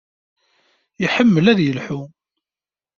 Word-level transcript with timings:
Iḥemmel 1.05 1.45
ad 1.51 1.59
yelḥu. 1.61 2.01